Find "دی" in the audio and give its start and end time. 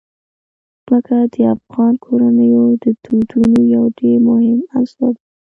5.19-5.23